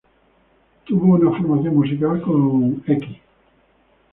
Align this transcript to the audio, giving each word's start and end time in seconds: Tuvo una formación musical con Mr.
Tuvo 0.85 1.13
una 1.13 1.29
formación 1.29 1.75
musical 1.75 2.19
con 2.23 2.81
Mr. 2.87 3.07